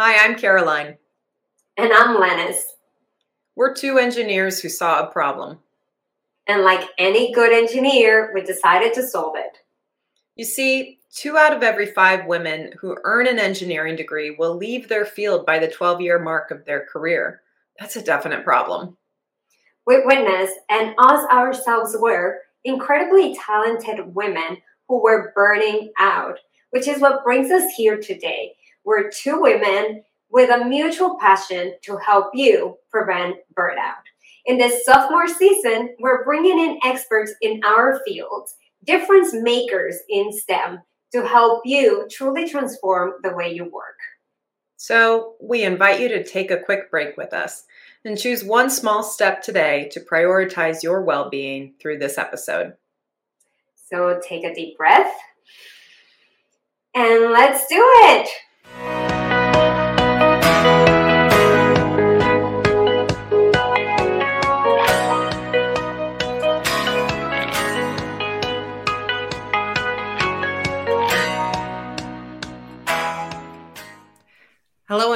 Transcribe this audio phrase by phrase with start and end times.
[0.00, 0.96] Hi, I'm Caroline.
[1.76, 2.62] And I'm Lennis.
[3.56, 5.58] We're two engineers who saw a problem.
[6.46, 9.58] And like any good engineer, we decided to solve it.
[10.36, 14.88] You see, two out of every five women who earn an engineering degree will leave
[14.88, 17.40] their field by the 12 year mark of their career.
[17.80, 18.96] That's a definite problem.
[19.84, 26.38] We witnessed, and us ourselves were, incredibly talented women who were burning out,
[26.70, 28.54] which is what brings us here today.
[28.88, 34.00] We're two women with a mutual passion to help you prevent burnout.
[34.46, 38.54] In this sophomore season, we're bringing in experts in our fields,
[38.86, 40.78] difference makers in STEM,
[41.12, 43.98] to help you truly transform the way you work.
[44.78, 47.64] So, we invite you to take a quick break with us
[48.06, 52.72] and choose one small step today to prioritize your well being through this episode.
[53.90, 55.12] So, take a deep breath
[56.94, 58.30] and let's do it.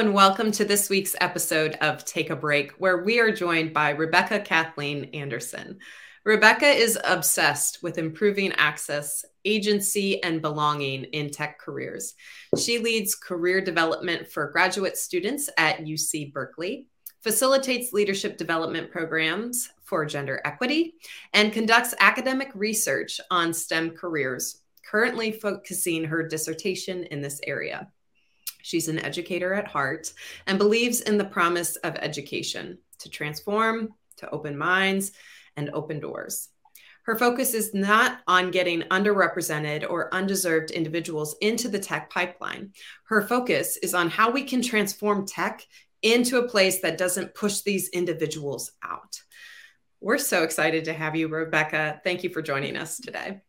[0.03, 3.91] And welcome to this week's episode of Take a Break, where we are joined by
[3.91, 5.79] Rebecca Kathleen Andersen.
[6.25, 12.15] Rebecca is obsessed with improving access, agency, and belonging in tech careers.
[12.59, 16.87] She leads career development for graduate students at UC Berkeley,
[17.21, 20.95] facilitates leadership development programs for gender equity,
[21.31, 27.87] and conducts academic research on STEM careers, currently focusing her dissertation in this area.
[28.63, 30.13] She's an educator at heart
[30.47, 35.11] and believes in the promise of education to transform, to open minds,
[35.57, 36.47] and open doors.
[37.03, 42.71] Her focus is not on getting underrepresented or undeserved individuals into the tech pipeline.
[43.03, 45.67] Her focus is on how we can transform tech
[46.01, 49.21] into a place that doesn't push these individuals out.
[49.99, 51.99] We're so excited to have you, Rebecca.
[52.05, 53.41] Thank you for joining us today.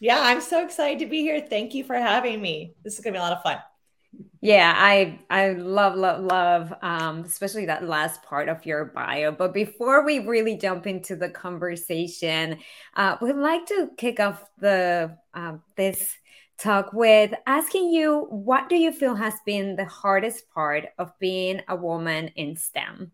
[0.00, 1.40] Yeah, I'm so excited to be here.
[1.40, 2.74] Thank you for having me.
[2.84, 3.58] This is going to be a lot of fun.
[4.40, 9.30] Yeah, I I love love love um especially that last part of your bio.
[9.32, 12.58] But before we really jump into the conversation,
[12.96, 16.10] uh we'd like to kick off the uh, this
[16.58, 21.62] talk with asking you what do you feel has been the hardest part of being
[21.68, 23.12] a woman in STEM?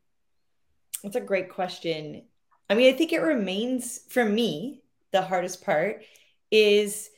[1.02, 2.22] That's a great question.
[2.68, 4.82] I mean, I think it remains for me
[5.12, 6.02] the hardest part
[6.50, 7.10] is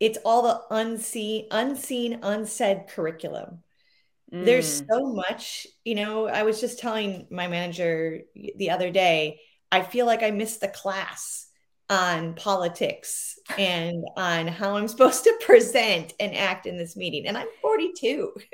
[0.00, 3.62] it's all the unseen unseen unsaid curriculum
[4.32, 4.44] mm.
[4.44, 8.20] there's so much you know i was just telling my manager
[8.56, 9.40] the other day
[9.72, 11.46] i feel like i missed the class
[11.90, 17.36] on politics and on how i'm supposed to present and act in this meeting and
[17.36, 18.32] i'm 42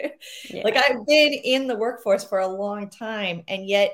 [0.51, 0.63] yeah.
[0.63, 3.93] like i've been in the workforce for a long time and yet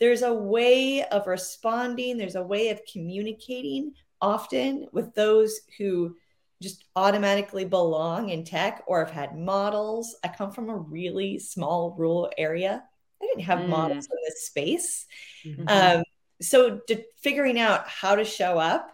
[0.00, 6.16] there's a way of responding there's a way of communicating often with those who
[6.62, 10.16] just automatically belong in tech or have had models.
[10.24, 12.82] I come from a really small rural area.
[13.20, 13.68] I didn't have mm.
[13.68, 15.06] models in this space.
[15.44, 15.64] Mm-hmm.
[15.68, 16.02] Um,
[16.40, 18.90] so to, figuring out how to show up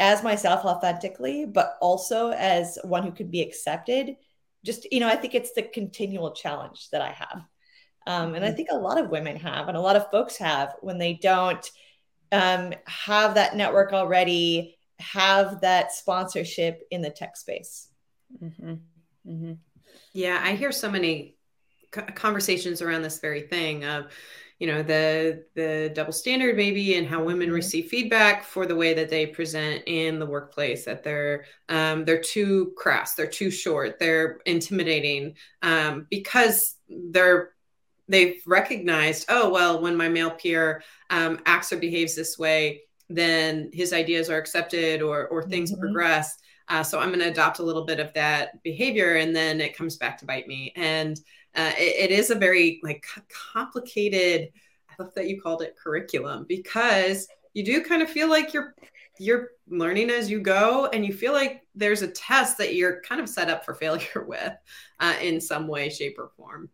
[0.00, 4.16] as myself authentically, but also as one who could be accepted,
[4.64, 7.42] just, you know, I think it's the continual challenge that I have.
[8.06, 8.56] Um, and I mm-hmm.
[8.56, 11.70] think a lot of women have, and a lot of folks have when they don't
[12.32, 17.88] um, have that network already have that sponsorship in the tech space.
[18.42, 18.74] Mm-hmm.
[19.26, 19.52] Mm-hmm.
[20.12, 21.36] Yeah, I hear so many
[21.90, 24.06] conversations around this very thing of
[24.58, 27.56] you know the the double standard maybe and how women mm-hmm.
[27.56, 32.20] receive feedback for the way that they present in the workplace that they're um, they're
[32.20, 37.50] too crass they're too short they're intimidating um, because they're
[38.08, 43.70] they've recognized oh well when my male peer um, acts or behaves this way then
[43.72, 45.80] his ideas are accepted or or things mm-hmm.
[45.80, 46.36] progress.
[46.68, 49.76] Uh, so I'm going to adopt a little bit of that behavior, and then it
[49.76, 50.72] comes back to bite me.
[50.76, 51.20] And
[51.54, 53.04] uh, it, it is a very like
[53.52, 54.48] complicated.
[54.88, 58.74] I love that you called it curriculum because you do kind of feel like you're
[59.18, 63.20] you're learning as you go, and you feel like there's a test that you're kind
[63.20, 64.52] of set up for failure with
[65.00, 66.70] uh, in some way, shape, or form.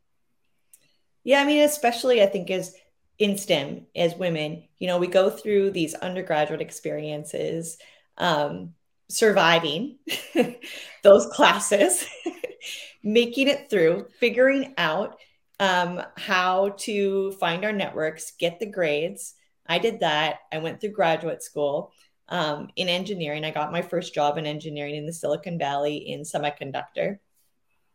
[1.25, 2.75] Yeah, I mean, especially I think as
[3.21, 7.77] in STEM as women, you know, we go through these undergraduate experiences,
[8.17, 8.73] um,
[9.11, 9.99] surviving
[11.03, 12.07] those classes,
[13.05, 15.19] making it through, figuring out
[15.61, 19.35] um, how to find our networks, get the grades.
[19.67, 20.39] I did that.
[20.51, 21.93] I went through graduate school
[22.31, 23.45] um, in engineering.
[23.45, 27.19] I got my first job in engineering in the Silicon Valley in semiconductor.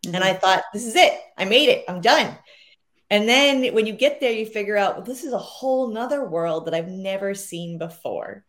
[0.05, 0.13] Mm-hmm.
[0.13, 1.19] And I thought, this is it.
[1.35, 1.85] I made it.
[1.87, 2.37] I'm done.
[3.15, 6.25] And then when you get there, you figure out, well, this is a whole nother
[6.25, 8.43] world that I've never seen before.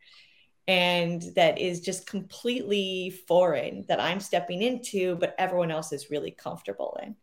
[0.66, 6.32] And that is just completely foreign that I'm stepping into, but everyone else is really
[6.32, 7.14] comfortable in.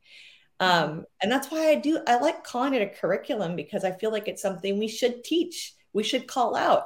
[0.62, 4.14] Um, and that's why I do, I like calling it a curriculum because I feel
[4.14, 6.86] like it's something we should teach, we should call out.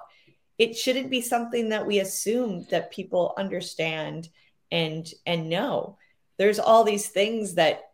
[0.57, 4.27] It shouldn't be something that we assume that people understand
[4.71, 6.00] and and know.
[6.38, 7.87] There's all these things that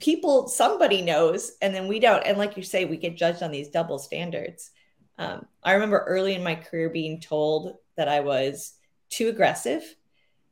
[0.00, 2.22] people somebody knows and then we don't.
[2.22, 4.70] And like you say we get judged on these double standards.
[5.16, 8.72] Um, i remember early in my career being told that i was
[9.10, 9.84] too aggressive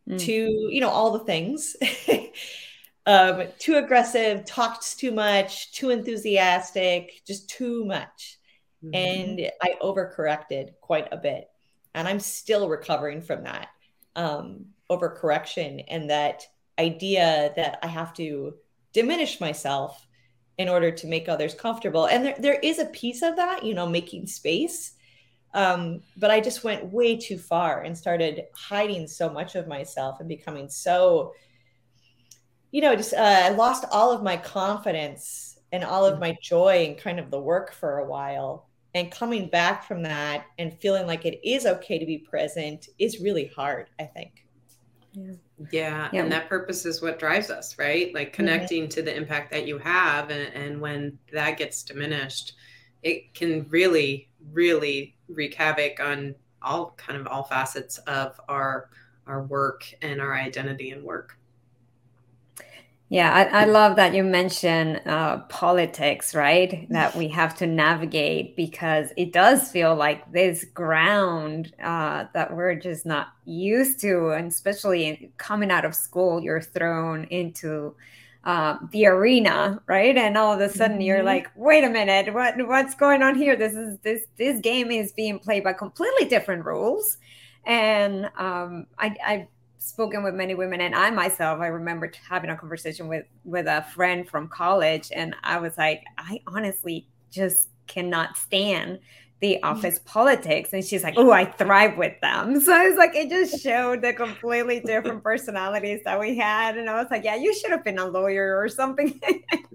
[0.09, 0.21] mm.
[0.21, 1.77] too you know all the things.
[3.05, 8.39] Um, too aggressive talked too much too enthusiastic just too much.
[8.85, 8.95] Mm-hmm.
[8.95, 11.49] and i overcorrected quite a bit.
[11.97, 13.71] And i'm still recovering from that
[14.15, 16.47] um, overcorrection and that
[16.79, 18.55] idea that i have to
[18.93, 20.07] diminish myself
[20.59, 22.07] in order to make others comfortable.
[22.07, 24.93] And there, there is a piece of that, you know, making space.
[25.55, 30.21] Um, but I just went way too far and started hiding so much of myself
[30.21, 31.35] and becoming so,
[32.71, 36.87] you know, just uh, I lost all of my confidence and all of my joy
[36.87, 38.69] and kind of the work for a while.
[38.95, 43.21] And coming back from that and feeling like it is okay to be present is
[43.21, 44.47] really hard, I think.
[45.13, 45.33] Yeah.
[45.71, 46.09] yeah.
[46.13, 46.23] yeah.
[46.23, 48.13] And that purpose is what drives us, right?
[48.15, 48.37] Like mm-hmm.
[48.37, 48.91] connecting mm-hmm.
[48.91, 50.31] to the impact that you have.
[50.31, 52.55] And, and when that gets diminished,
[53.03, 58.89] it can really, really wreak havoc on all kind of all facets of our
[59.27, 61.39] our work and our identity and work.
[63.13, 66.87] Yeah, I, I, love that you mention uh, politics, right?
[66.89, 72.75] That we have to navigate because it does feel like this ground uh, that we're
[72.75, 74.31] just not used to.
[74.31, 77.95] And especially coming out of school, you're thrown into
[78.45, 80.17] uh, the arena, right?
[80.17, 81.03] And all of a sudden mm-hmm.
[81.03, 83.57] you're like, wait a minute, what what's going on here?
[83.57, 87.19] This is this this game is being played by completely different rules.
[87.67, 89.49] And um, I, I
[89.83, 93.83] spoken with many women and i myself i remember having a conversation with with a
[93.95, 99.01] friend from college and i was like i honestly just cannot stand
[99.41, 99.77] the mm-hmm.
[99.77, 100.73] office politics.
[100.73, 102.61] And she's like oh i thrive with them.
[102.63, 106.89] So i was like it just showed the completely different personalities that we had and
[106.89, 109.21] i was like yeah you should have been a lawyer or something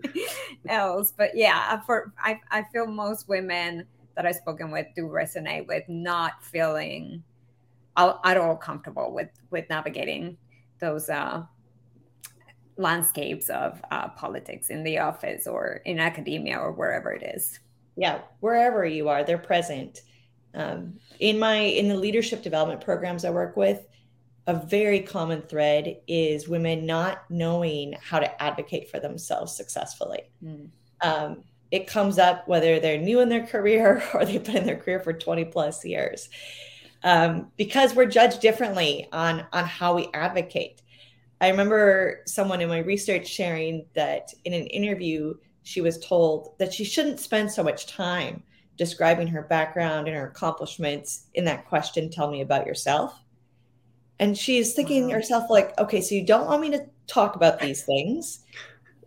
[0.70, 1.14] else.
[1.16, 5.84] But yeah for I, I feel most women that i've spoken with do resonate with
[5.88, 7.24] not feeling
[7.98, 10.38] at all comfortable with with navigating
[10.80, 11.44] those uh,
[12.78, 17.60] landscapes of uh, politics in the office or in academia or wherever it is.
[17.96, 20.02] Yeah, wherever you are, they're present.
[20.54, 23.88] Um, in my in the leadership development programs I work with,
[24.46, 30.22] a very common thread is women not knowing how to advocate for themselves successfully.
[30.44, 30.70] Mm.
[31.02, 34.78] Um, it comes up whether they're new in their career or they've been in their
[34.78, 36.30] career for 20 plus years
[37.04, 40.82] um, because we're judged differently on on how we advocate.
[41.40, 46.74] I remember someone in my research sharing that in an interview she was told that
[46.74, 48.42] she shouldn't spend so much time
[48.78, 53.22] describing her background and her accomplishments in that question tell me about yourself
[54.20, 55.14] and she's thinking wow.
[55.14, 58.46] herself like okay so you don't want me to talk about these things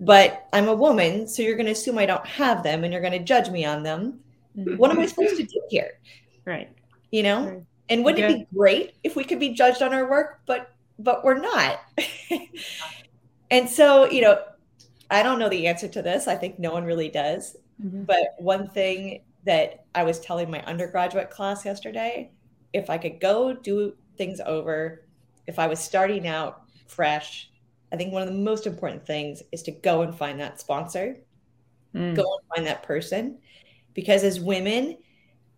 [0.01, 3.03] but i'm a woman so you're going to assume i don't have them and you're
[3.03, 4.21] going to judge me on them
[4.57, 4.77] mm-hmm.
[4.77, 5.99] what am i supposed to do here
[6.45, 6.71] right
[7.11, 7.63] you know right.
[7.91, 8.35] And wouldn't okay.
[8.35, 11.81] it be great if we could be judged on our work, but but we're not.
[13.51, 14.39] and so, you know,
[15.11, 16.29] I don't know the answer to this.
[16.29, 17.57] I think no one really does.
[17.85, 18.05] Mm-hmm.
[18.05, 22.31] But one thing that I was telling my undergraduate class yesterday,
[22.73, 25.05] if I could go do things over,
[25.47, 27.51] if I was starting out fresh,
[27.93, 31.17] I think one of the most important things is to go and find that sponsor,
[31.95, 32.15] mm.
[32.15, 33.39] go and find that person.
[33.95, 34.99] Because as women,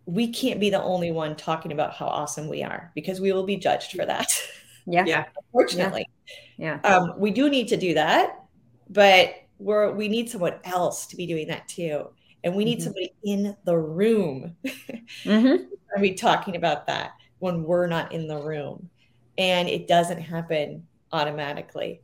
[0.05, 3.45] we can't be the only one talking about how awesome we are because we will
[3.45, 4.27] be judged for that.
[4.85, 5.05] Yeah.
[5.05, 5.25] Yeah.
[5.37, 6.09] Unfortunately.
[6.57, 6.79] Yeah.
[6.83, 6.95] yeah.
[6.95, 8.43] Um, we do need to do that,
[8.89, 12.09] but we're we need someone else to be doing that too.
[12.43, 12.83] And we need mm-hmm.
[12.83, 15.63] somebody in the room mm-hmm.
[15.95, 18.89] to be talking about that when we're not in the room.
[19.37, 22.01] And it doesn't happen automatically.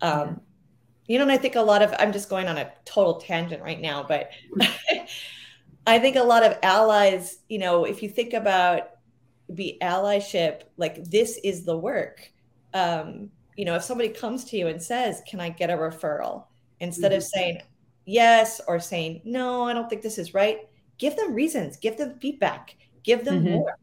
[0.00, 0.34] Um, yeah.
[1.08, 3.62] you know, and I think a lot of I'm just going on a total tangent
[3.62, 4.30] right now, but
[5.86, 8.90] I think a lot of allies, you know, if you think about
[9.48, 12.30] the allyship, like this is the work.
[12.74, 16.44] Um, you know, if somebody comes to you and says, Can I get a referral?
[16.80, 17.18] Instead mm-hmm.
[17.18, 17.62] of saying
[18.06, 20.60] yes or saying, No, I don't think this is right,
[20.98, 23.54] give them reasons, give them feedback, give them mm-hmm.
[23.54, 23.76] more.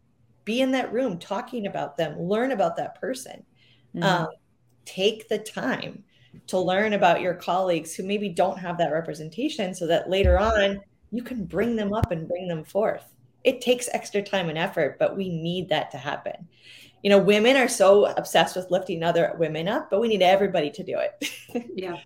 [0.46, 3.44] Be in that room talking about them, learn about that person.
[3.96, 4.04] Mm-hmm.
[4.04, 4.28] Um,
[4.86, 6.04] take the time
[6.48, 10.80] to learn about your colleagues who maybe don't have that representation so that later on
[11.12, 13.14] you can bring them up and bring them forth.
[13.44, 16.48] It takes extra time and effort, but we need that to happen.
[17.04, 20.70] You know, women are so obsessed with lifting other women up, but we need everybody
[20.72, 21.72] to do it.
[21.76, 21.98] yeah.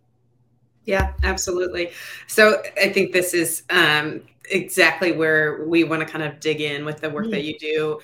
[0.86, 1.92] Yeah, absolutely.
[2.28, 6.86] So I think this is um, exactly where we want to kind of dig in
[6.86, 7.32] with the work mm-hmm.
[7.32, 8.00] that you do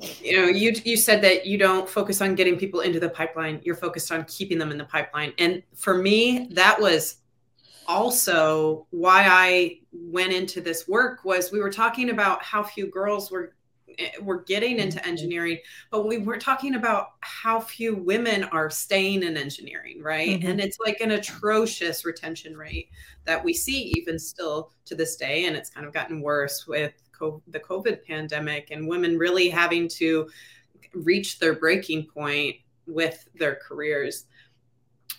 [0.00, 3.60] you know you you said that you don't focus on getting people into the pipeline
[3.62, 7.18] you're focused on keeping them in the pipeline and for me that was
[7.86, 13.30] also why i went into this work was we were talking about how few girls
[13.30, 13.54] were
[13.98, 15.08] eh, were getting into mm-hmm.
[15.08, 15.58] engineering
[15.90, 20.48] but we were talking about how few women are staying in engineering right mm-hmm.
[20.48, 22.88] and it's like an atrocious retention rate
[23.24, 26.92] that we see even still to this day and it's kind of gotten worse with
[27.48, 30.28] the COVID pandemic and women really having to
[30.92, 34.26] reach their breaking point with their careers.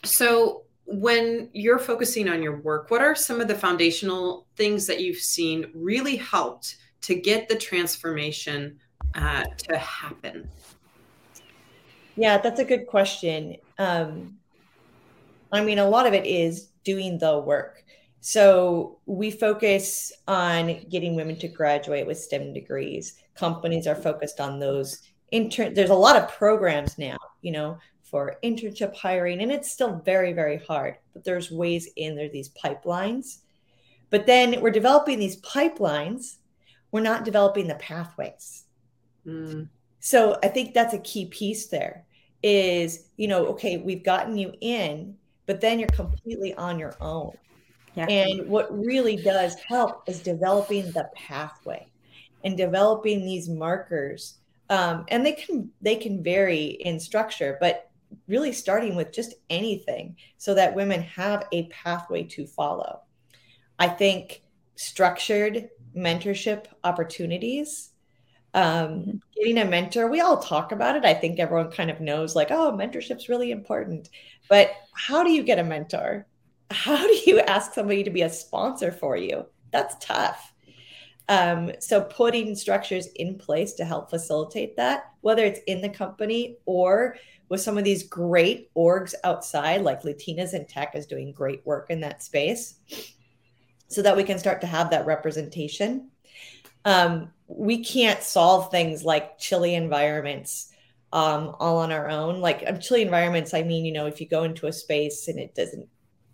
[0.03, 5.01] So, when you're focusing on your work, what are some of the foundational things that
[5.01, 8.79] you've seen really helped to get the transformation
[9.15, 10.49] uh, to happen?
[12.15, 13.57] Yeah, that's a good question.
[13.77, 14.37] Um,
[15.51, 17.83] I mean, a lot of it is doing the work.
[18.21, 23.17] So we focus on getting women to graduate with STEM degrees.
[23.35, 25.01] Companies are focused on those.
[25.31, 27.77] Intern- There's a lot of programs now, you know,
[28.15, 30.95] for internship hiring, and it's still very, very hard.
[31.13, 33.39] But there's ways in there, these pipelines.
[34.09, 36.37] But then we're developing these pipelines.
[36.93, 38.63] We're not developing the pathways.
[39.27, 39.67] Mm.
[39.99, 42.05] So I think that's a key piece there.
[42.41, 47.33] Is you know, okay, we've gotten you in, but then you're completely on your own
[47.95, 48.05] yeah.
[48.07, 51.87] And what really does help is developing the pathway
[52.43, 54.35] and developing these markers.
[54.69, 57.89] Um, and they can they can vary in structure, but
[58.27, 63.01] really starting with just anything so that women have a pathway to follow.
[63.79, 64.43] I think
[64.75, 67.91] structured mentorship opportunities
[68.53, 69.17] um, mm-hmm.
[69.35, 72.51] getting a mentor we all talk about it i think everyone kind of knows like
[72.51, 74.09] oh mentorship's really important
[74.49, 76.27] but how do you get a mentor
[76.71, 79.45] how do you ask somebody to be a sponsor for you?
[79.71, 80.53] That's tough.
[81.27, 86.57] Um, so putting structures in place to help facilitate that, whether it's in the company
[86.65, 87.17] or
[87.49, 91.89] with some of these great orgs outside, like Latinas in Tech is doing great work
[91.89, 92.75] in that space,
[93.87, 96.09] so that we can start to have that representation.
[96.85, 100.71] Um, we can't solve things like chilly environments
[101.13, 102.39] um, all on our own.
[102.41, 105.39] Like um, chilly environments, I mean, you know, if you go into a space and
[105.39, 105.87] it doesn't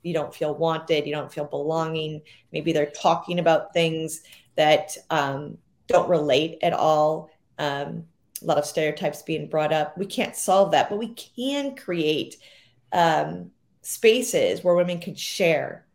[0.03, 2.21] you don't feel wanted, you don't feel belonging.
[2.51, 4.23] Maybe they're talking about things
[4.55, 7.29] that um, don't relate at all.
[7.57, 8.05] Um,
[8.41, 9.97] a lot of stereotypes being brought up.
[9.97, 12.37] We can't solve that, but we can create
[12.91, 15.85] um, spaces where women can share,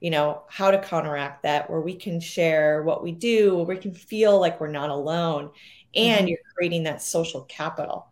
[0.00, 3.76] you know, how to counteract that, where we can share what we do, where we
[3.76, 5.50] can feel like we're not alone.
[5.94, 6.28] And mm-hmm.
[6.28, 8.08] you're creating that social capital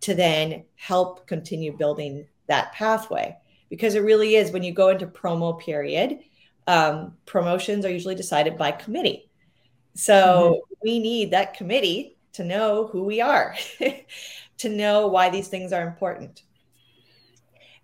[0.00, 3.36] to then help continue building that pathway
[3.68, 6.20] because it really is when you go into promo period
[6.66, 9.27] um, promotions are usually decided by committee
[9.98, 10.74] so mm-hmm.
[10.80, 13.56] we need that committee to know who we are
[14.58, 16.44] to know why these things are important.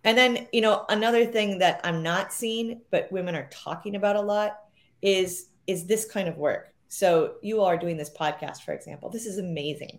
[0.04, 4.14] And then you know another thing that i'm not seeing but women are talking about
[4.14, 4.58] a lot
[5.02, 6.72] is is this kind of work.
[6.86, 9.10] So you all are doing this podcast for example.
[9.10, 9.98] This is amazing.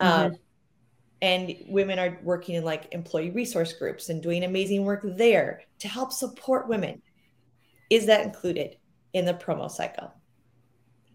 [0.00, 0.32] Mm-hmm.
[0.32, 0.36] um,
[1.20, 5.86] and women are working in like employee resource groups and doing amazing work there to
[5.86, 7.02] help support women.
[7.90, 8.78] Is that included
[9.12, 10.14] in the promo cycle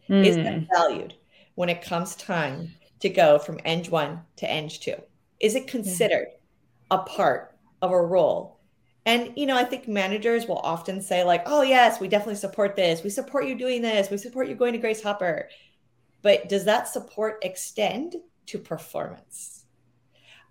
[0.09, 0.25] mm.
[0.25, 0.65] is that hmm.
[0.73, 1.13] valued
[1.55, 4.93] when it comes time to go from eng 1 to eng 2
[5.39, 6.97] is it considered yeah.
[6.97, 8.59] a part of a role
[9.05, 12.75] and you know i think managers will often say like oh yes we definitely support
[12.75, 15.49] this we support you doing this we support you going to grace hopper
[16.21, 19.57] but does that support extend to performance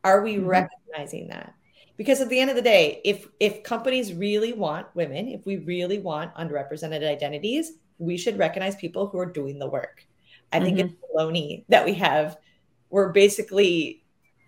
[0.06, 0.46] are we mm-hmm.
[0.46, 1.52] recognizing that?
[1.96, 5.56] Because at the end of the day, if if companies really want women, if we
[5.56, 10.06] really want underrepresented identities, we should recognize people who are doing the work.
[10.52, 10.88] I think mm-hmm.
[10.88, 12.38] it's baloney that we have.
[12.90, 14.04] We're basically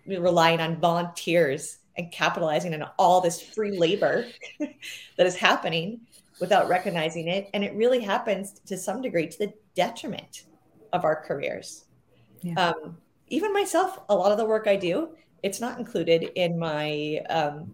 [0.07, 4.25] relying on volunteers and capitalizing on all this free labor
[4.59, 6.01] that is happening
[6.39, 7.49] without recognizing it.
[7.53, 10.45] And it really happens to some degree to the detriment
[10.93, 11.85] of our careers.
[12.41, 12.53] Yeah.
[12.53, 15.09] Um, even myself, a lot of the work I do
[15.43, 17.73] it's not included in my um,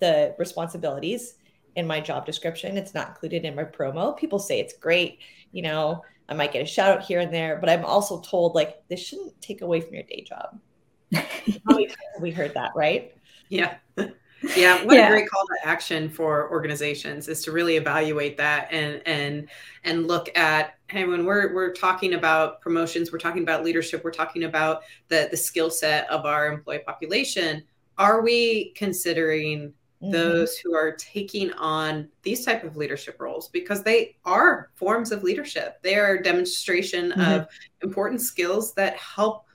[0.00, 1.34] the responsibilities
[1.76, 2.76] in my job description.
[2.76, 4.16] It's not included in my promo.
[4.16, 5.18] People say it's great,
[5.52, 6.04] you know.
[6.28, 9.00] I might get a shout out here and there, but I'm also told like this
[9.00, 10.58] shouldn't take away from your day job.
[11.14, 11.22] How
[11.66, 13.14] many times have we heard that, right?
[13.48, 13.74] Yeah.
[14.56, 15.06] yeah what yeah.
[15.06, 19.48] a great call to action for organizations is to really evaluate that and and
[19.84, 24.10] and look at hey when we're we're talking about promotions we're talking about leadership we're
[24.10, 27.62] talking about the the skill set of our employee population
[27.98, 29.72] are we considering.
[30.10, 35.22] Those who are taking on these type of leadership roles because they are forms of
[35.22, 35.80] leadership.
[35.82, 37.20] They are a demonstration mm-hmm.
[37.20, 37.46] of
[37.82, 39.46] important skills that help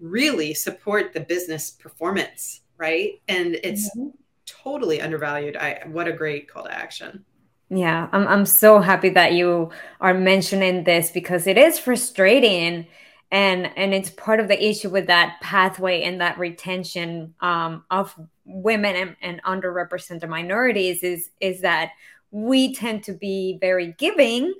[0.00, 3.22] really support the business performance right?
[3.28, 4.08] And it's mm-hmm.
[4.44, 5.56] totally undervalued.
[5.56, 7.24] I what a great call to action.
[7.70, 9.70] Yeah I'm, I'm so happy that you
[10.00, 12.86] are mentioning this because it is frustrating
[13.32, 18.14] and and it's part of the issue with that pathway and that retention um, of
[18.44, 21.90] women and, and underrepresented minorities is is that
[22.30, 24.54] we tend to be very giving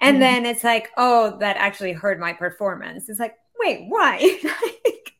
[0.00, 0.20] and mm.
[0.20, 5.12] then it's like oh that actually hurt my performance it's like wait why it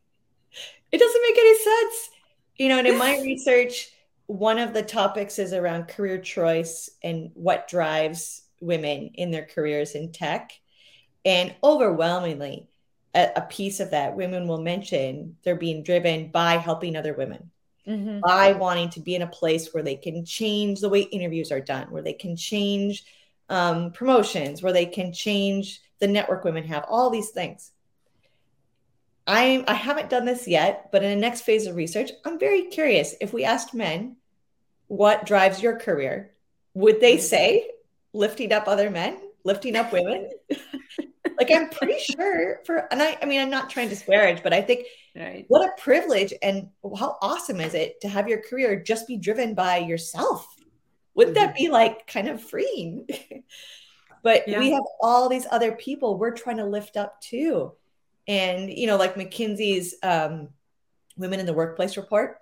[0.92, 2.11] doesn't make any sense
[2.61, 3.88] you know, and in my research,
[4.26, 9.92] one of the topics is around career choice and what drives women in their careers
[9.92, 10.52] in tech.
[11.25, 12.69] And overwhelmingly,
[13.14, 17.50] a, a piece of that, women will mention they're being driven by helping other women,
[17.87, 18.21] mm-hmm.
[18.21, 21.61] by wanting to be in a place where they can change the way interviews are
[21.61, 23.05] done, where they can change
[23.49, 27.73] um, promotions, where they can change the network women have, all these things.
[29.26, 32.62] I, I haven't done this yet, but in the next phase of research, I'm very
[32.62, 33.14] curious.
[33.21, 34.17] If we asked men,
[34.87, 36.33] what drives your career,
[36.75, 37.23] would they mm-hmm.
[37.23, 37.71] say
[38.12, 40.31] lifting up other men, lifting up women?
[41.40, 44.52] like I'm pretty sure for, and I, I mean, I'm not trying to disparage, but
[44.52, 45.44] I think right.
[45.49, 46.68] what a privilege and
[46.99, 50.47] how awesome is it to have your career just be driven by yourself?
[51.14, 51.47] Wouldn't mm-hmm.
[51.47, 53.06] that be like kind of freeing?
[54.23, 54.59] but yeah.
[54.59, 57.73] we have all these other people we're trying to lift up too
[58.28, 60.50] and, you know, like McKinsey's um,
[61.16, 62.38] Women in the Workplace report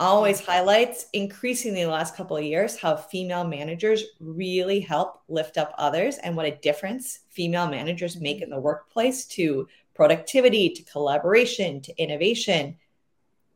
[0.00, 5.56] always highlights increasingly in the last couple of years how female managers really help lift
[5.56, 10.82] up others and what a difference female managers make in the workplace to productivity, to
[10.82, 12.76] collaboration, to innovation.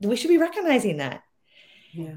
[0.01, 1.25] We should be recognizing that.
[1.93, 2.17] Yeah.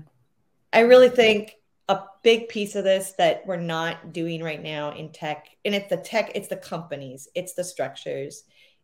[0.71, 1.55] I really think
[1.89, 5.89] a big piece of this that we're not doing right now in tech, and it's
[5.89, 8.43] the tech, it's the companies, it's the structures,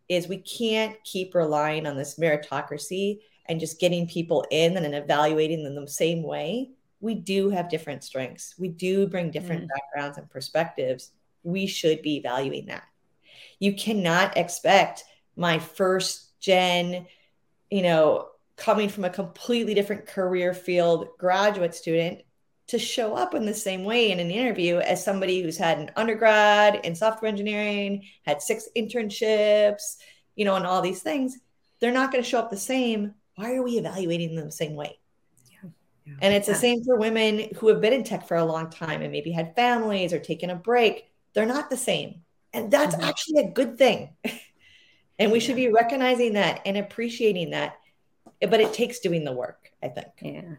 [0.10, 4.94] is we can't keep relying on this meritocracy and just getting people in and then
[4.94, 6.72] evaluating them the same way.
[7.00, 8.56] We do have different strengths.
[8.58, 9.68] We do bring different mm.
[9.70, 11.12] backgrounds and perspectives.
[11.44, 12.84] We should be valuing that.
[13.60, 15.04] You cannot expect
[15.36, 17.08] my first gen,
[17.70, 22.24] you know, coming from a completely different career field graduate student
[22.68, 25.92] to show up in the same way in an interview as somebody who's had an
[25.96, 29.96] undergrad in software engineering, had six internships,
[30.36, 31.38] you know, and all these things,
[31.80, 33.14] they're not going to show up the same.
[33.38, 34.98] Why are we evaluating them the same way?
[35.52, 35.70] Yeah.
[36.06, 36.14] Yeah.
[36.24, 36.56] And it's yeah.
[36.56, 39.32] the same for women who have been in tech for a long time and maybe
[39.32, 41.12] had families or taken a break.
[41.34, 42.24] They're not the same.
[42.52, 43.08] And that's mm-hmm.
[43.08, 44.10] actually a good thing.
[45.20, 47.76] and we should be recognizing that and appreciating that.
[48.42, 50.08] But it takes doing the work, I think.
[50.20, 50.56] Yeah.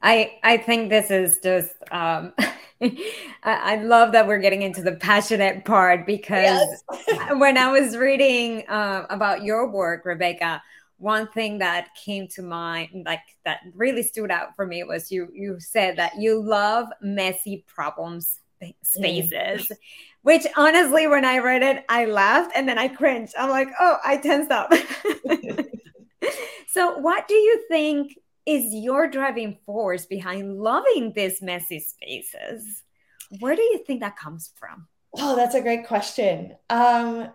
[0.00, 2.34] I I think this is just um,
[2.82, 2.96] I,
[3.44, 7.30] I, love that we're getting into the passionate part because yes.
[7.36, 10.60] when I was reading uh, about your work, Rebecca,
[11.02, 15.28] one thing that came to mind, like that really stood out for me, was you
[15.34, 18.40] you said that you love messy problems
[18.82, 19.68] spaces.
[19.68, 19.76] Mm.
[20.22, 23.34] Which honestly, when I read it, I laughed and then I cringed.
[23.36, 24.72] I'm like, oh, I tensed up.
[26.68, 32.82] so, what do you think is your driving force behind loving these messy spaces?
[33.40, 34.86] Where do you think that comes from?
[35.18, 36.56] Oh, that's a great question.
[36.70, 37.30] Um,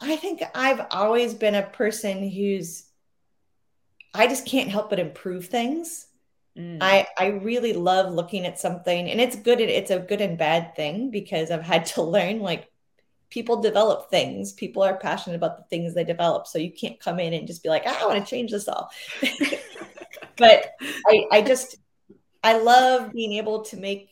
[0.00, 2.84] I think I've always been a person who's
[4.14, 6.06] I just can't help but improve things.
[6.58, 6.78] Mm.
[6.80, 10.74] I I really love looking at something and it's good it's a good and bad
[10.74, 12.70] thing because I've had to learn like
[13.30, 14.52] people develop things.
[14.52, 16.46] People are passionate about the things they develop.
[16.46, 18.68] So you can't come in and just be like, ah, I want to change this
[18.68, 18.90] all.
[20.36, 20.72] but
[21.06, 21.76] I, I just
[22.42, 24.10] I love being able to make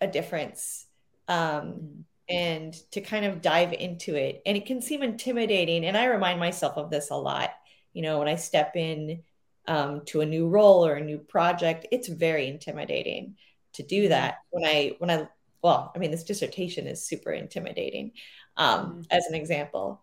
[0.00, 0.86] a difference
[1.28, 4.42] um, and to kind of dive into it.
[4.46, 5.84] And it can seem intimidating.
[5.84, 7.50] And I remind myself of this a lot.
[7.92, 9.22] You know, when I step in
[9.68, 13.36] um, to a new role or a new project, it's very intimidating
[13.74, 14.10] to do mm-hmm.
[14.10, 14.38] that.
[14.50, 15.28] When I when I
[15.62, 18.12] well, I mean, this dissertation is super intimidating
[18.56, 19.00] um, mm-hmm.
[19.10, 20.02] as an example.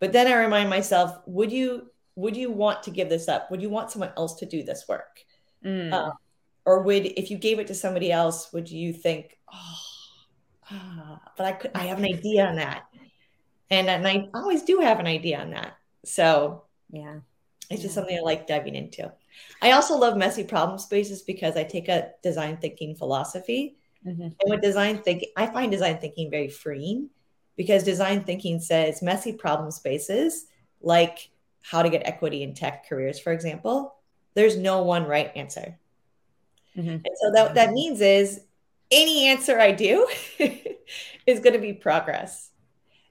[0.00, 3.50] But then I remind myself, would you would you want to give this up?
[3.50, 5.24] Would you want someone else to do this work?
[5.64, 5.92] Mm.
[5.92, 6.10] Uh,
[6.64, 9.78] or would, if you gave it to somebody else, would you think, oh,
[11.36, 12.84] but I could, I have an idea on that.
[13.70, 15.76] And, and I always do have an idea on that.
[16.04, 17.20] So yeah,
[17.70, 19.10] it's just something I like diving into.
[19.62, 23.76] I also love messy problem spaces because I take a design thinking philosophy.
[24.06, 24.22] Mm-hmm.
[24.22, 27.08] And with design thinking, I find design thinking very freeing
[27.56, 30.46] because design thinking says messy problem spaces,
[30.80, 31.30] like
[31.62, 33.94] how to get equity in tech careers, for example,
[34.34, 35.78] there's no one right answer.
[36.76, 36.88] Mm-hmm.
[36.88, 38.40] And so that, that means is
[38.92, 40.08] any answer I do
[41.26, 42.50] is going to be progress.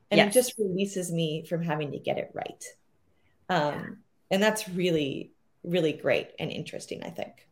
[0.10, 0.30] And yes.
[0.30, 2.64] it just releases me from having to get it right.
[3.50, 3.98] Um,
[4.30, 5.32] and that's really,
[5.64, 7.48] really great and interesting, I think.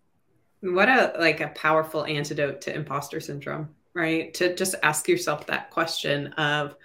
[0.61, 4.33] What a like a powerful antidote to imposter syndrome, right?
[4.35, 6.75] To just ask yourself that question of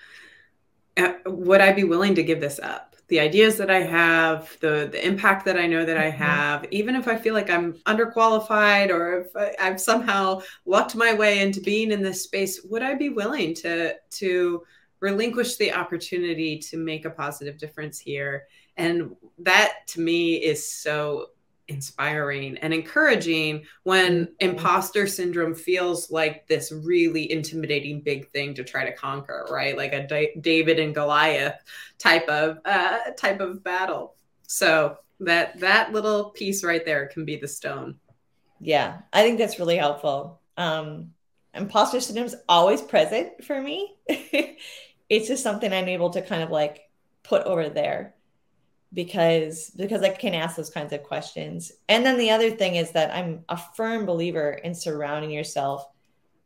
[0.96, 2.93] uh, would I be willing to give this up?
[3.08, 6.22] The ideas that I have, the the impact that I know that I mm-hmm.
[6.22, 11.12] have, even if I feel like I'm underqualified or if I, I've somehow lucked my
[11.12, 14.62] way into being in this space, would I be willing to to
[15.00, 18.44] relinquish the opportunity to make a positive difference here?
[18.76, 21.26] And that to me is so
[21.68, 24.32] inspiring and encouraging when mm-hmm.
[24.40, 29.76] imposter syndrome feels like this really intimidating big thing to try to conquer right?
[29.76, 31.60] Like a D- david and goliath
[31.98, 34.14] type of uh, type of battle.
[34.46, 37.96] So that that little piece right there can be the stone.
[38.60, 40.40] Yeah i think that's really helpful.
[40.56, 41.12] Um
[41.54, 43.94] imposter syndrome is always present for me.
[45.10, 46.80] It's just something i'm able to kind of like
[47.22, 48.14] put over there
[48.94, 51.72] because because I can ask those kinds of questions.
[51.88, 55.86] And then the other thing is that I'm a firm believer in surrounding yourself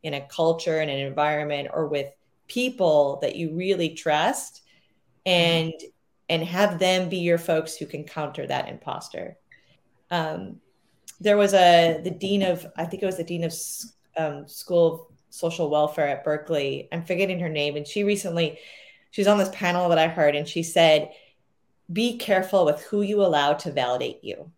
[0.03, 2.07] in a culture and an environment or with
[2.47, 4.63] people that you really trust
[5.25, 5.87] and mm-hmm.
[6.29, 9.37] and have them be your folks who can counter that imposter.
[10.09, 10.59] Um,
[11.21, 13.53] there was a the dean of I think it was the dean of
[14.17, 16.87] um, school of social welfare at Berkeley.
[16.91, 18.57] I'm forgetting her name, and she recently
[19.11, 21.11] she's on this panel that I heard, and she said
[21.91, 24.51] be careful with who you allow to validate you.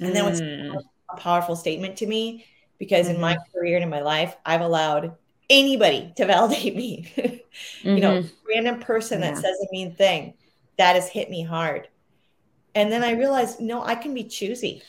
[0.00, 0.76] And that was mm.
[1.10, 2.46] a powerful statement to me
[2.78, 3.16] because mm-hmm.
[3.16, 3.58] in my mm-hmm.
[3.58, 5.14] career and in my life, I've allowed
[5.48, 7.12] anybody to validate me.
[7.16, 7.88] mm-hmm.
[7.88, 8.28] You know, mm-hmm.
[8.48, 9.30] random person yeah.
[9.30, 10.34] that says a mean thing
[10.76, 11.88] that has hit me hard.
[12.74, 14.82] And then I realized, no, I can be choosy.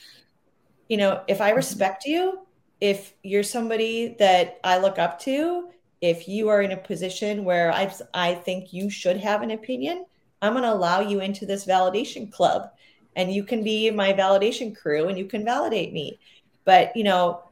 [0.90, 1.58] You know, if I mm-hmm.
[1.58, 2.40] respect you,
[2.82, 5.70] if you're somebody that I look up to,
[6.02, 10.06] if you are in a position where I I think you should have an opinion,
[10.42, 12.70] I'm going to allow you into this validation club
[13.16, 16.20] and you can be my validation crew and you can validate me.
[16.66, 17.44] But, you know,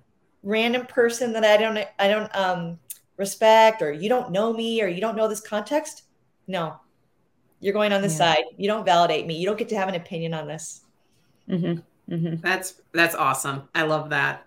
[0.43, 2.79] random person that I don't I don't um
[3.17, 6.03] respect or you don't know me or you don't know this context,
[6.47, 6.79] no.
[7.59, 8.35] You're going on this yeah.
[8.35, 8.43] side.
[8.57, 9.37] You don't validate me.
[9.37, 10.81] You don't get to have an opinion on this.
[11.49, 12.13] Mm-hmm.
[12.13, 12.35] Mm-hmm.
[12.41, 13.67] That's that's awesome.
[13.73, 14.45] I love that.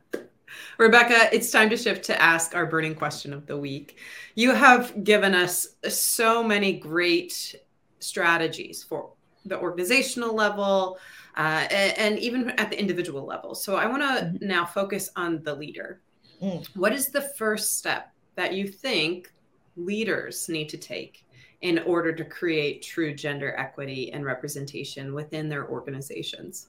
[0.78, 3.98] Rebecca, it's time to shift to ask our burning question of the week.
[4.34, 7.56] You have given us so many great
[8.00, 9.10] strategies for
[9.44, 10.98] the organizational level
[11.36, 13.54] uh, and, and, even at the individual level.
[13.54, 14.46] So I want to mm-hmm.
[14.46, 16.00] now focus on the leader.
[16.42, 16.66] Mm.
[16.74, 19.32] What is the first step that you think
[19.76, 21.24] leaders need to take
[21.60, 26.68] in order to create true gender equity and representation within their organizations?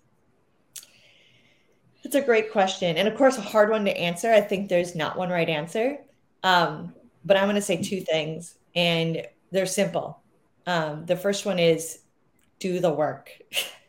[2.03, 2.97] That's a great question.
[2.97, 4.31] And of course, a hard one to answer.
[4.31, 5.97] I think there's not one right answer.
[6.43, 6.93] Um,
[7.25, 10.21] but I'm going to say two things, and they're simple.
[10.65, 11.99] Um, the first one is
[12.59, 13.31] do the work.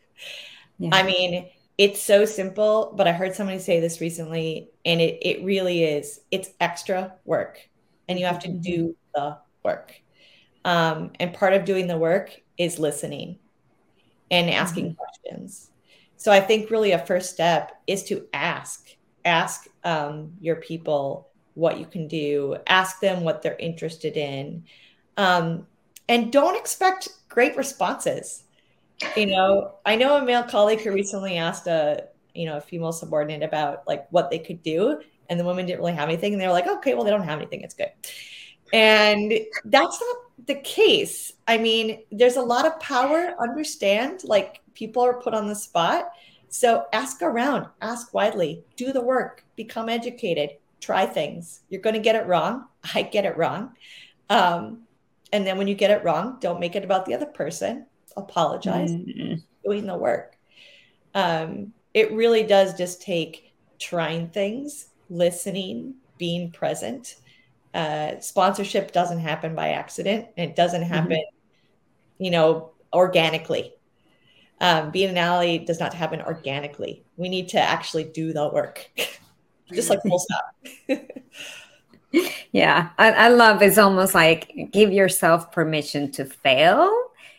[0.79, 0.89] yeah.
[0.93, 5.43] I mean, it's so simple, but I heard somebody say this recently, and it, it
[5.43, 6.21] really is.
[6.31, 7.59] It's extra work,
[8.07, 8.91] and you have to do mm-hmm.
[9.15, 9.93] the work.
[10.63, 13.39] Um, and part of doing the work is listening
[14.29, 14.95] and asking mm-hmm.
[14.95, 15.71] questions.
[16.17, 21.79] So I think really a first step is to ask, ask um, your people what
[21.79, 24.63] you can do, ask them what they're interested in.
[25.17, 25.65] Um,
[26.11, 28.43] and don't expect great responses.
[29.15, 32.91] You know, I know a male colleague who recently asked a you know a female
[32.91, 36.41] subordinate about like what they could do, and the woman didn't really have anything, and
[36.41, 37.91] they were like, okay, well they don't have anything, it's good.
[38.73, 39.33] And
[39.65, 41.33] that's not the case.
[41.47, 43.33] I mean, there's a lot of power.
[43.39, 46.11] Understand, like people are put on the spot.
[46.49, 51.61] So ask around, ask widely, do the work, become educated, try things.
[51.69, 52.65] You're going to get it wrong.
[52.93, 53.71] I get it wrong.
[54.29, 54.83] Um,
[55.31, 57.85] and then when you get it wrong, don't make it about the other person.
[58.17, 59.35] Apologize, mm-hmm.
[59.63, 60.37] doing the work.
[61.13, 67.15] Um, it really does just take trying things, listening, being present.
[67.73, 70.27] Uh, sponsorship doesn't happen by accident.
[70.35, 70.93] It doesn't mm-hmm.
[70.93, 72.23] happen, mm-hmm.
[72.23, 73.73] you know, organically.
[74.59, 77.03] Um, being an ally does not happen organically.
[77.17, 78.91] We need to actually do the work,
[79.73, 80.55] just like full stop.
[82.51, 86.91] yeah, I, I love it's almost like give yourself permission to fail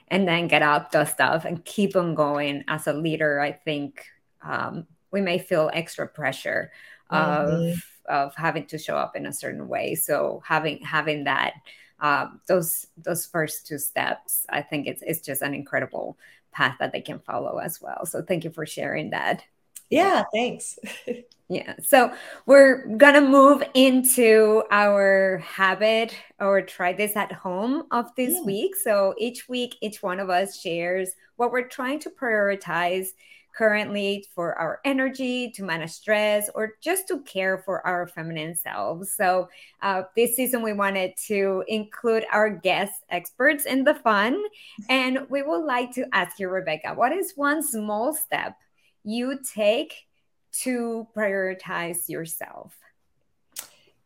[0.08, 2.64] and then get up, dust off, and keep on going.
[2.68, 4.04] As a leader, I think
[4.42, 6.70] um, we may feel extra pressure
[7.10, 7.78] of mm-hmm.
[8.12, 9.94] of having to show up in a certain way.
[9.94, 11.54] So having having that
[12.00, 16.18] um, those those first two steps, I think it's it's just an incredible
[16.50, 18.04] path that they can follow as well.
[18.04, 19.44] So thank you for sharing that.
[19.92, 20.78] Yeah, thanks.
[21.48, 21.74] yeah.
[21.82, 22.12] So
[22.46, 28.44] we're going to move into our habit or try this at home of this yeah.
[28.44, 28.74] week.
[28.76, 33.08] So each week, each one of us shares what we're trying to prioritize
[33.54, 39.12] currently for our energy, to manage stress, or just to care for our feminine selves.
[39.14, 39.48] So,
[39.82, 44.42] uh, this season, we wanted to include our guest experts in the fun.
[44.88, 48.56] And we would like to ask you, Rebecca, what is one small step
[49.04, 49.94] you take
[50.62, 52.74] to prioritize yourself?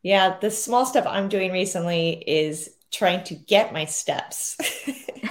[0.02, 4.56] Yeah, the small step I'm doing recently is trying to get my steps.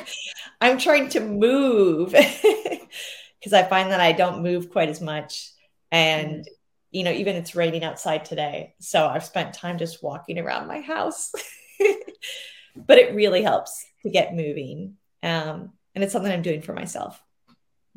[0.62, 5.52] I'm trying to move because I find that I don't move quite as much.
[5.92, 6.48] And, mm.
[6.92, 8.76] you know, even it's raining outside today.
[8.80, 11.32] So I've spent time just walking around my house.
[12.76, 14.96] but it really helps to get moving.
[15.24, 17.22] Um, and it's something I'm doing for myself.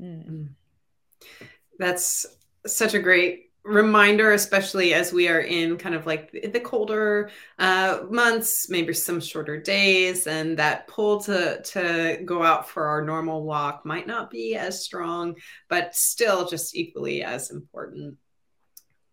[0.01, 0.51] Mm.
[1.79, 2.27] That's
[2.67, 8.01] such a great reminder, especially as we are in kind of like the colder uh,
[8.11, 13.45] months, maybe some shorter days, and that pull to to go out for our normal
[13.45, 15.37] walk might not be as strong,
[15.69, 18.17] but still just equally as important.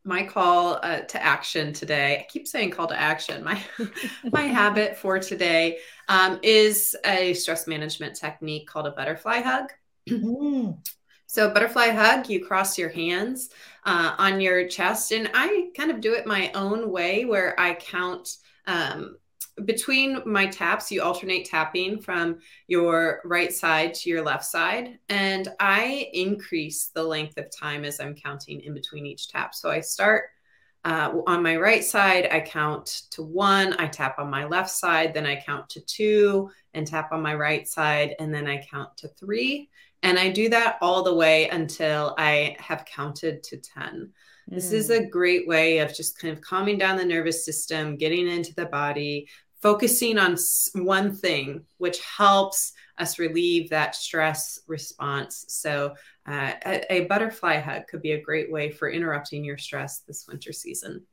[0.03, 3.43] My call uh, to action today, I keep saying call to action.
[3.43, 3.61] My
[4.31, 9.71] my habit for today um, is a stress management technique called a butterfly hug.
[10.07, 10.77] Mm.
[11.35, 13.49] So, butterfly hug, you cross your hands
[13.83, 15.11] uh, on your chest.
[15.11, 19.17] And I kind of do it my own way where I count um,
[19.65, 24.97] between my taps, you alternate tapping from your right side to your left side.
[25.09, 29.53] And I increase the length of time as I'm counting in between each tap.
[29.53, 30.29] So, I start.
[30.85, 33.73] Uh, on my right side, I count to one.
[33.79, 37.33] I tap on my left side, then I count to two and tap on my
[37.33, 39.67] right side, and then I count to three.
[40.05, 43.83] And I do that all the way until I have counted to 10.
[43.83, 44.09] Mm.
[44.47, 44.99] This is mm.
[44.99, 48.67] a great way of just kind of calming down the nervous system, getting into the
[48.67, 49.27] body,
[49.63, 50.37] focusing on
[50.75, 55.45] one thing, which helps us relieve that stress response.
[55.47, 55.95] So,
[56.27, 60.27] uh, a, a butterfly hug could be a great way for interrupting your stress this
[60.27, 61.03] winter season.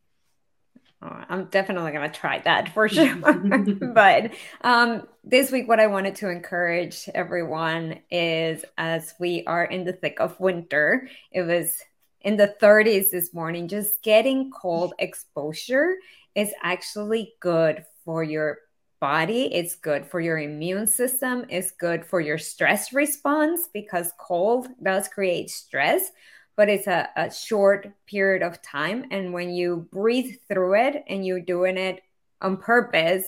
[1.02, 3.16] Oh, I'm definitely going to try that for sure.
[3.94, 9.84] but um, this week, what I wanted to encourage everyone is as we are in
[9.84, 11.76] the thick of winter, it was
[12.20, 15.96] in the 30s this morning, just getting cold exposure
[16.36, 18.58] is actually good for your
[19.00, 19.52] body.
[19.52, 21.44] It's good for your immune system.
[21.48, 26.12] It's good for your stress response because cold does create stress
[26.56, 29.06] but it's a, a short period of time.
[29.10, 32.02] And when you breathe through it and you're doing it
[32.40, 33.26] on purpose,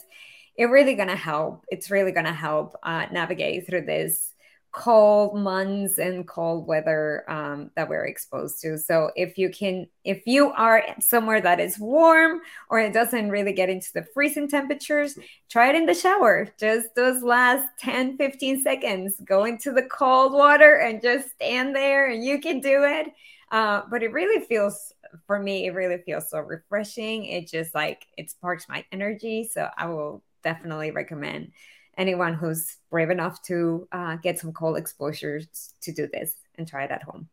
[0.56, 1.64] it's really to help.
[1.68, 4.33] It's really to help uh, navigate through this
[4.74, 8.76] cold months and cold weather um, that we're exposed to.
[8.76, 13.52] So if you can, if you are somewhere that is warm or it doesn't really
[13.52, 15.16] get into the freezing temperatures,
[15.48, 16.48] try it in the shower.
[16.58, 22.10] Just those last 10, 15 seconds, go into the cold water and just stand there
[22.10, 23.12] and you can do it.
[23.52, 24.92] Uh, but it really feels,
[25.28, 27.26] for me, it really feels so refreshing.
[27.26, 29.48] It just like, it sparks my energy.
[29.52, 31.52] So I will definitely recommend
[31.96, 36.84] anyone who's brave enough to uh, get some cold exposures to do this and try
[36.84, 37.28] it at home.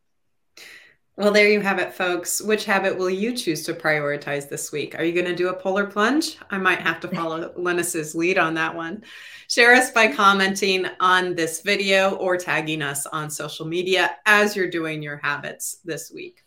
[1.17, 2.41] Well, there you have it, folks.
[2.41, 4.97] Which habit will you choose to prioritize this week?
[4.97, 6.37] Are you going to do a polar plunge?
[6.49, 9.03] I might have to follow Lennis's lead on that one.
[9.49, 14.69] Share us by commenting on this video or tagging us on social media as you're
[14.69, 16.43] doing your habits this week.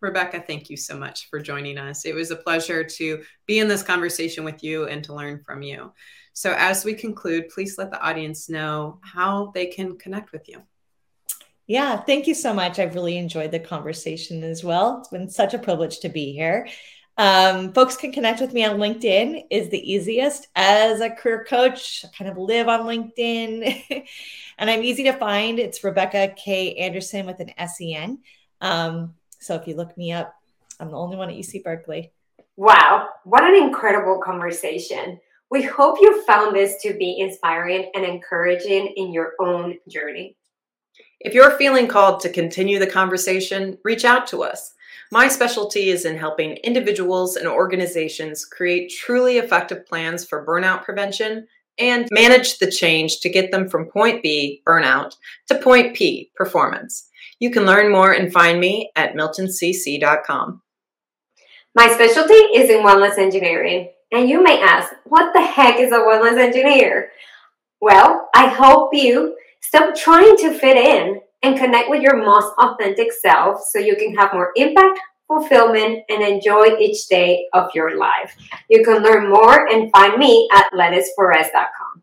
[0.00, 2.04] Rebecca, thank you so much for joining us.
[2.04, 5.62] It was a pleasure to be in this conversation with you and to learn from
[5.62, 5.92] you.
[6.36, 10.62] So, as we conclude, please let the audience know how they can connect with you.
[11.66, 12.78] Yeah, thank you so much.
[12.78, 14.98] I've really enjoyed the conversation as well.
[14.98, 16.68] It's been such a privilege to be here.
[17.16, 22.04] Um, folks can connect with me on LinkedIn is the easiest as a career coach.
[22.04, 23.84] I kind of live on LinkedIn
[24.58, 25.58] and I'm easy to find.
[25.58, 26.74] It's Rebecca K.
[26.74, 28.18] Andersen with an S-E-N.
[28.60, 30.34] Um, so if you look me up,
[30.78, 32.12] I'm the only one at UC Berkeley.
[32.56, 35.18] Wow, what an incredible conversation.
[35.50, 40.36] We hope you found this to be inspiring and encouraging in your own journey.
[41.20, 44.74] If you're feeling called to continue the conversation, reach out to us.
[45.12, 51.46] My specialty is in helping individuals and organizations create truly effective plans for burnout prevention,
[51.78, 55.16] and manage the change to get them from point B, burnout,
[55.48, 57.08] to point P, performance.
[57.38, 60.62] You can learn more and find me at miltoncc.com.
[61.74, 63.90] My specialty is in wellness engineering.
[64.12, 67.10] And you may ask, what the heck is a wellness engineer?
[67.80, 73.12] Well, I hope you stop trying to fit in and connect with your most authentic
[73.12, 78.36] self so you can have more impact, fulfillment, and enjoy each day of your life.
[78.70, 82.02] You can learn more and find me at lennisperez.com.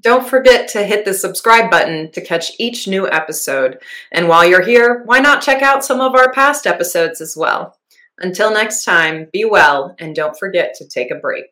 [0.00, 3.78] Don't forget to hit the subscribe button to catch each new episode.
[4.12, 7.75] And while you're here, why not check out some of our past episodes as well?
[8.18, 11.46] Until next time, be well and don't forget to take a break.